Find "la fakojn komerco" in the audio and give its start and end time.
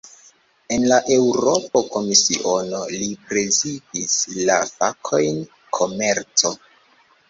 4.43-6.59